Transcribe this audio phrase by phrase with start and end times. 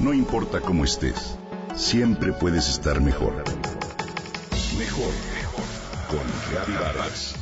[0.00, 1.36] No importa cómo estés,
[1.76, 3.34] siempre puedes estar mejor.
[4.78, 5.64] Mejor, mejor.
[6.08, 7.34] Con Reavivadas.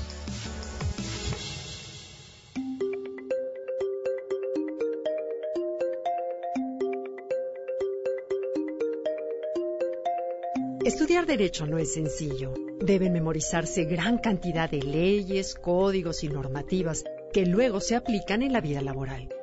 [10.85, 12.55] Estudiar derecho no es sencillo.
[12.81, 18.61] Deben memorizarse gran cantidad de leyes, códigos y normativas que luego se aplican en la
[18.61, 19.38] vida laboral.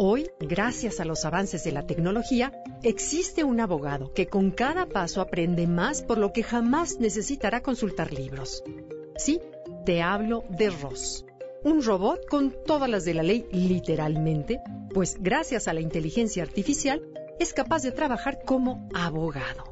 [0.00, 2.52] Hoy, gracias a los avances de la tecnología,
[2.84, 8.12] existe un abogado que con cada paso aprende más por lo que jamás necesitará consultar
[8.12, 8.62] libros.
[9.16, 9.40] Sí,
[9.84, 11.26] te hablo de Ross,
[11.64, 14.60] un robot con todas las de la ley literalmente,
[14.94, 17.02] pues gracias a la inteligencia artificial
[17.40, 19.64] es capaz de trabajar como abogado.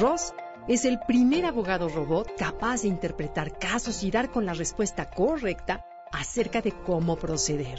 [0.00, 0.32] Ross
[0.66, 5.84] es el primer abogado robot capaz de interpretar casos y dar con la respuesta correcta
[6.10, 7.78] acerca de cómo proceder.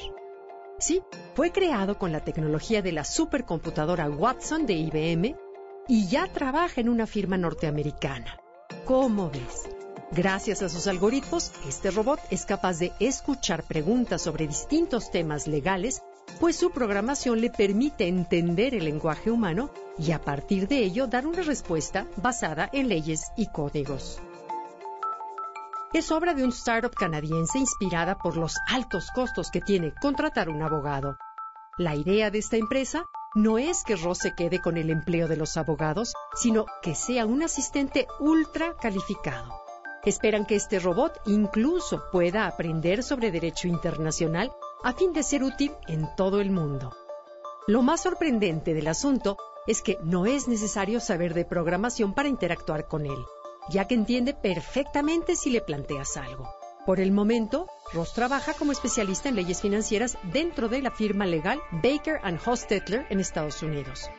[0.79, 1.01] Sí,
[1.35, 5.35] fue creado con la tecnología de la supercomputadora Watson de IBM
[5.88, 8.39] y ya trabaja en una firma norteamericana.
[8.85, 9.67] ¿Cómo ves?
[10.11, 16.02] Gracias a sus algoritmos, este robot es capaz de escuchar preguntas sobre distintos temas legales,
[16.39, 21.27] pues su programación le permite entender el lenguaje humano y a partir de ello dar
[21.27, 24.19] una respuesta basada en leyes y códigos
[25.93, 30.61] es obra de un startup canadiense inspirada por los altos costos que tiene contratar un
[30.61, 31.17] abogado.
[31.77, 35.35] La idea de esta empresa no es que Ross se quede con el empleo de
[35.35, 39.61] los abogados, sino que sea un asistente ultra calificado.
[40.05, 44.51] Esperan que este robot incluso pueda aprender sobre derecho internacional
[44.83, 46.95] a fin de ser útil en todo el mundo.
[47.67, 52.87] Lo más sorprendente del asunto es que no es necesario saber de programación para interactuar
[52.87, 53.25] con él
[53.69, 56.49] ya que entiende perfectamente si le planteas algo.
[56.85, 61.59] Por el momento, Ross trabaja como especialista en leyes financieras dentro de la firma legal
[61.71, 64.09] Baker⁇ Hostetler en Estados Unidos.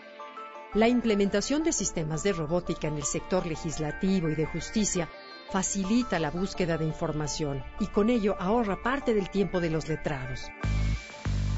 [0.74, 5.08] La implementación de sistemas de robótica en el sector legislativo y de justicia
[5.50, 10.42] facilita la búsqueda de información y con ello ahorra parte del tiempo de los letrados.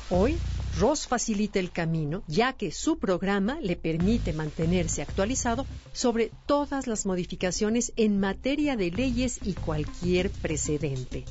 [0.08, 0.38] Hoy,
[0.78, 7.04] Ross facilita el camino, ya que su programa le permite mantenerse actualizado sobre todas las
[7.04, 11.24] modificaciones en materia de leyes y cualquier precedente.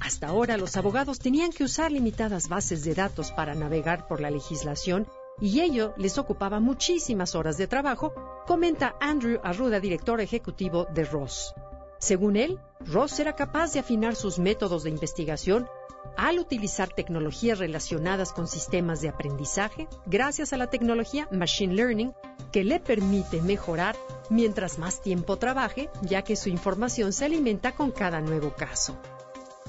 [0.00, 4.30] Hasta ahora los abogados tenían que usar limitadas bases de datos para navegar por la
[4.30, 5.06] legislación
[5.40, 8.12] y ello les ocupaba muchísimas horas de trabajo,
[8.46, 11.54] comenta Andrew Arruda, director ejecutivo de Ross.
[12.00, 15.68] Según él, Ross era capaz de afinar sus métodos de investigación
[16.16, 22.12] al utilizar tecnologías relacionadas con sistemas de aprendizaje gracias a la tecnología Machine Learning
[22.52, 23.96] que le permite mejorar
[24.30, 28.96] mientras más tiempo trabaje, ya que su información se alimenta con cada nuevo caso.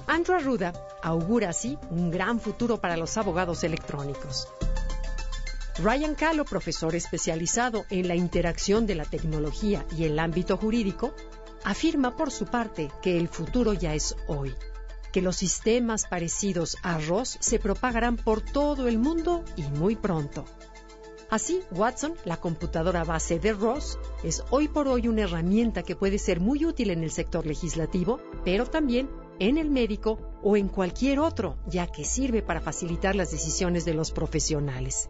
[0.08, 4.48] Andrew Arruda augura así un gran futuro para los abogados electrónicos.
[5.80, 11.14] Ryan Kahlo, profesor especializado en la interacción de la tecnología y el ámbito jurídico,
[11.64, 14.56] afirma por su parte que el futuro ya es hoy
[15.12, 20.46] que los sistemas parecidos a ROS se propagarán por todo el mundo y muy pronto.
[21.30, 26.18] Así, Watson, la computadora base de ROS, es hoy por hoy una herramienta que puede
[26.18, 31.20] ser muy útil en el sector legislativo, pero también en el médico o en cualquier
[31.20, 35.10] otro, ya que sirve para facilitar las decisiones de los profesionales.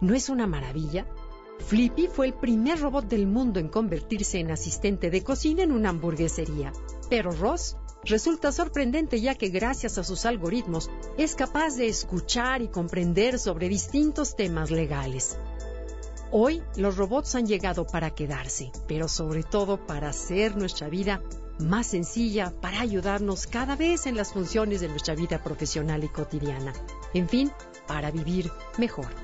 [0.00, 1.06] ¿No es una maravilla?
[1.58, 5.90] Flippy fue el primer robot del mundo en convertirse en asistente de cocina en una
[5.90, 6.72] hamburguesería,
[7.08, 12.68] pero Ross resulta sorprendente ya que gracias a sus algoritmos es capaz de escuchar y
[12.68, 15.38] comprender sobre distintos temas legales.
[16.30, 21.22] Hoy los robots han llegado para quedarse, pero sobre todo para hacer nuestra vida
[21.60, 26.72] más sencilla, para ayudarnos cada vez en las funciones de nuestra vida profesional y cotidiana.
[27.14, 27.52] En fin,
[27.86, 29.23] para vivir mejor.